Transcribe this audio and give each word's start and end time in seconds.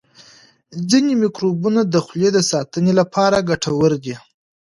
ځینې 0.89 1.13
میکروبونه 1.23 1.81
د 1.85 1.95
خولې 2.05 2.29
د 2.33 2.39
ساتنې 2.51 2.93
لپاره 2.99 3.45
ګټور 3.49 3.91
دي. 4.03 4.15